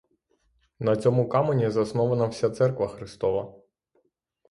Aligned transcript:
На 0.79 0.95
цьому 0.95 1.29
камені 1.29 1.69
заснована 1.69 2.25
вся 2.25 2.49
церква 2.49 2.87
Христова 2.87 3.55